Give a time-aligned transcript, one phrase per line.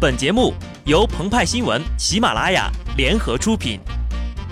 [0.00, 0.54] 本节目
[0.86, 3.78] 由澎湃新闻、喜马拉雅联合出品。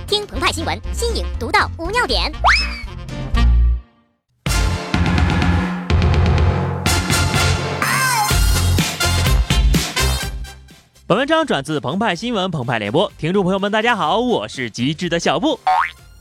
[0.06, 2.30] 听澎湃新闻，新颖独到，无尿点。
[11.06, 15.58] 本文章转自澎湃新闻《澎湃联播，听众朋友们，大家好，我是极致的小布。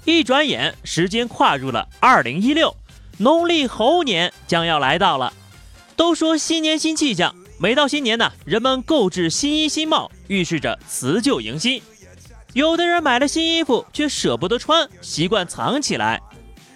[0.05, 2.73] 一转眼，时间跨入了二零一六，
[3.18, 5.34] 农历猴年将要来到了。
[5.98, 7.36] 都说新年新气象。
[7.59, 11.81] 每到新年呢，人们购置新衣新帽，预示着辞旧迎新。
[12.53, 16.21] 有的人买了新衣服却舍不得穿，习惯藏起来。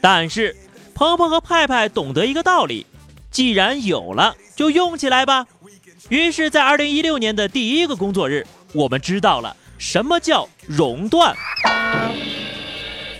[0.02, 0.55] 但是，
[0.95, 2.88] 鹏鹏和派派懂得一个道理：
[3.30, 5.45] 既然有了，就用起来吧。
[6.09, 11.36] 于是，在二零一六年的第一个工作日，我们知道了什么叫熔断。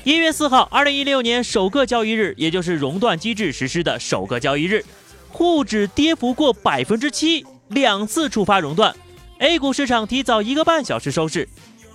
[0.03, 4.83] 一月四号，二零一六年首个交易日，也就是熔断机制实施的首个交易日。
[5.31, 8.95] 沪指跌幅过百分之七，两次触发熔断
[9.39, 11.48] ，A 股市场提早一个半小时收市。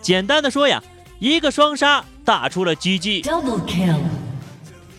[0.03, 0.83] 简单的说呀，
[1.19, 3.25] 一个双杀打出了 GG。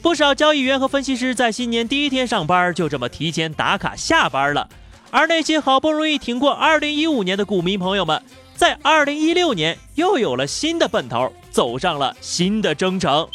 [0.02, 4.70] 不少交易员和分析师在新年第一天上班就这么提前打卡下班了，
[5.12, 8.22] 而那些好不容易挺过2015年的股民朋友们，
[8.56, 13.28] 在2016年又有了新的奔头，走上了新的征程。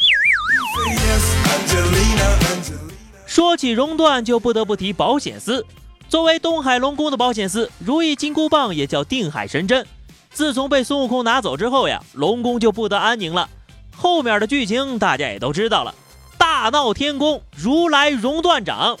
[3.33, 5.65] 说起熔断，就不得不提保险丝。
[6.07, 9.87] 作为东海龙宫的保险丝，如意金箍棒也叫定海神针。
[10.29, 13.49] 自从被孙悟空拿走之后呀，龙宫就不得安宁了。
[13.95, 15.95] 后面的剧情大家也都知道了，
[16.37, 18.95] 大闹天宫，如来熔断掌。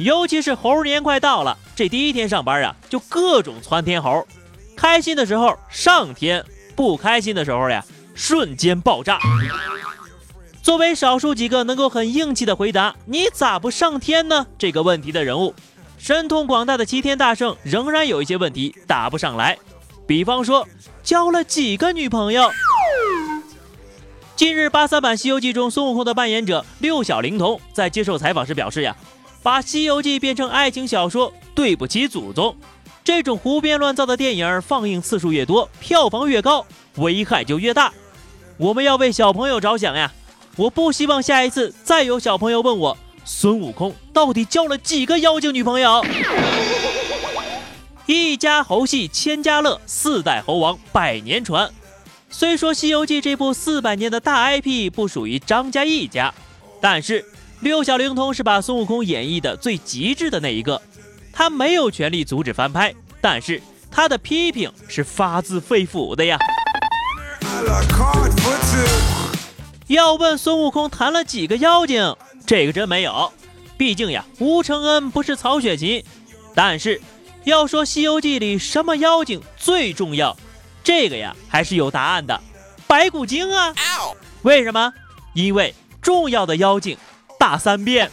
[0.00, 4.26] 尤其是猴年快到了，这第一天上班啊，就各种窜天猴。
[4.76, 7.84] 开心的时候上天，不开心的时候呀，
[8.16, 9.20] 瞬间爆炸。
[10.70, 15.52] 作为少数几个能够很硬气的回答“你咋不上天呢”这个问题的人物，
[15.98, 19.58] 神通广大的齐天大圣仍然有一些问题答不上来。
[20.06, 20.64] 比方说，
[21.02, 22.48] 交了几个女朋友？
[24.36, 28.96] 近日，八三版《西游记》中孙悟空的扮演者六小龄童在接受采访时表示：“呀，
[29.42, 32.56] 把《西游记》变成爱情小说，对不起祖宗。
[33.02, 36.64] 这种胡编乱造的电影放映次数越多，票房越高，
[36.98, 37.92] 危害就越大。
[38.56, 40.12] 我们要为小朋友着想呀。”
[40.56, 46.04] 我不希望下一次再有小朋友问我孙悟空到底交了几个妖精女朋友。
[48.06, 51.70] 一家猴戏千家乐，四代猴王百年传。
[52.28, 56.34] 虽说《西游记》这部四百年的大 IP 不属于张家一家，
[56.80, 57.24] 但是
[57.60, 60.80] 六小龄童是把孙悟空演绎的最极致的那一个。
[61.32, 66.36] 他没有权利阻止翻拍，但是他的批评是发自肺腑的呀。
[69.90, 72.14] 要问孙悟空谈了几个妖精，
[72.46, 73.32] 这个真没有。
[73.76, 76.04] 毕竟呀，吴承恩不是曹雪芹。
[76.54, 77.00] 但是
[77.42, 80.36] 要说《西游记》里什么妖精最重要，
[80.84, 82.40] 这个呀还是有答案的。
[82.86, 83.74] 白骨精啊！
[84.42, 84.92] 为什么？
[85.34, 86.96] 因为重要的妖精
[87.36, 88.08] 大三变。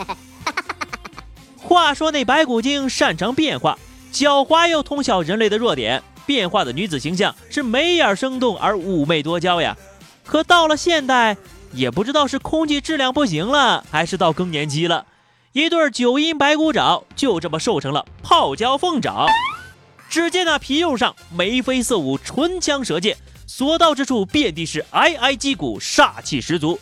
[1.62, 3.78] 话说那白骨精擅长变化，
[4.12, 9.78] 狡猾又通晓人类的弱点，变化的女子形象是眉眼生动而妩媚多娇呀。
[10.26, 11.38] 可到了现代。
[11.74, 15.06] 也不知道是空气质量不行了，还是到更年期了，
[15.52, 19.28] 一对九阴白骨爪就这么瘦成了泡椒凤爪。
[20.10, 26.80] 只见那皮肉上眉飞色舞，唇枪舌剑，所到之处遍地是挨挨击鼓，煞气十足。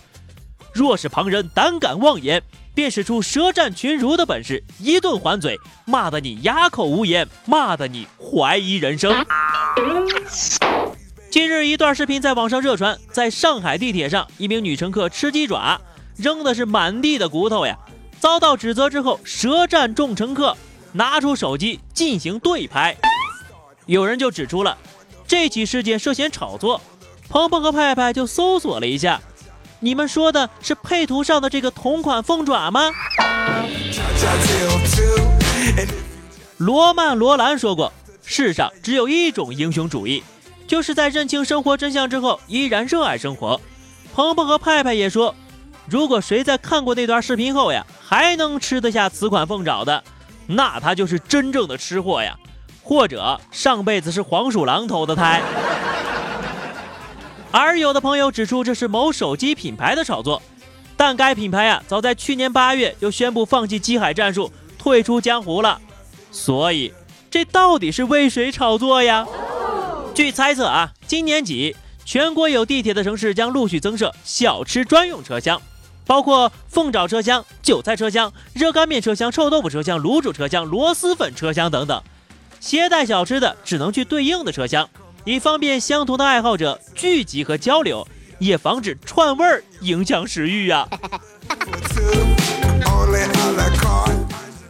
[0.72, 2.44] 若是旁人胆敢妄言，
[2.76, 9.26] 便使出舌战群儒的本事，一顿还嘴，骂得你哑口无言，骂得你怀疑人生。
[11.36, 15.78] 近日，一段视频在网上热传，在上海地铁上，一名女乘客吃鸡爪，
[16.16, 17.78] 扔的是满地的骨头呀。
[18.22, 20.56] 遭到指责之后，舌战众乘客，
[20.94, 22.96] 拿出手机进行对拍。
[23.86, 24.78] 有人就指出了
[25.28, 26.80] 这起事件涉嫌炒作。
[27.28, 29.20] 鹏鹏和派派就搜索了一下，
[29.82, 32.90] 你们说的是配图上的这个同款凤爪吗？
[36.56, 37.92] 罗曼·罗兰说过，
[38.24, 40.24] 世上只有一种英雄主义。
[40.68, 43.60] 就是在认清生活真相之后，依然热爱生活。
[44.14, 45.36] 鹏鹏和派派也说，
[45.88, 50.04] 如果谁在看过那段视频后呀，还能吃得下此款凤爪的，
[50.48, 52.36] 那他就是真正的吃货呀，
[52.82, 55.42] 或者上辈子是黄鼠狼投的胎。
[57.52, 60.42] 而有的朋友指出，这是某手机品牌的炒作，
[60.98, 65.80] 但该品牌呀，早在去年八月就宣布放弃机海战术，退出江湖了。
[66.32, 66.94] 所以，
[67.30, 69.26] 这到底是为谁炒作呀？
[70.16, 71.76] 据猜测啊，今年起，
[72.06, 75.62] 全国有地铁的城市将陆续增设小吃专用车厢，
[76.06, 82.02] 包括凤爪车厢、韭菜车厢、热干面车厢、臭豆腐车厢、卤煮车厢、螺蛳粉车厢等等。
[82.62, 84.90] 携带小吃的只能去对应的车厢，
[85.26, 88.08] 以方便相同的爱好者聚集和交流，
[88.40, 90.88] 也防止串味儿影响食欲呀。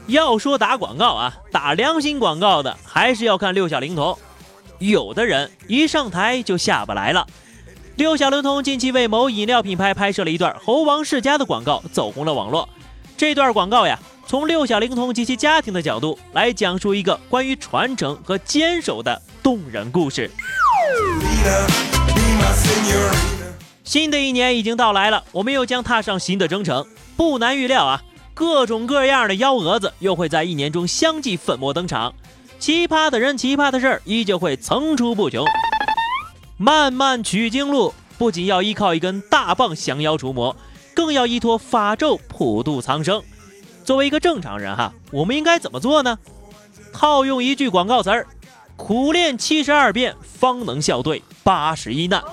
[0.07, 4.17] 要说打广告啊，打良心广告的还是要看六小龄童。
[4.79, 7.25] 有的人一上台就下不来了。
[7.95, 12.67] 六小龄童近期为某饮料品牌拍摄了一段猴王世家的广告，走红了网络。
[13.15, 20.29] 这段广告呀，从六小龄童及其家庭的角度来讲述一个关于传承和坚守的动人故事。
[23.85, 26.85] 新的一年已经到来了，我们又将踏上新的征程。
[27.15, 32.13] 不难预料啊，各种各样的幺蛾子又会在一年中相继粉墨登场。
[32.59, 35.45] 奇葩的人，奇葩的事儿依旧会层出不穷。
[36.57, 40.55] 漫漫取经路，不仅要依靠一根大棒降妖除魔，
[40.93, 43.21] 更要依托法咒普度苍生。
[43.83, 46.17] 作为一个正常人哈，我们应该怎么做呢？
[46.91, 48.25] 套用一句广告词儿：
[48.77, 52.23] 苦练七十二变，方能笑对八十一难。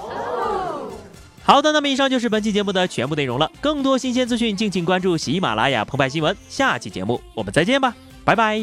[1.42, 3.50] 好的，那么以上就是本期节目的全部内容了。
[3.60, 6.34] 更多新鲜资讯，敬请关注喜马拉雅澎湃新闻。
[6.48, 7.92] 下期节目我们再见吧，
[8.24, 8.62] 拜拜。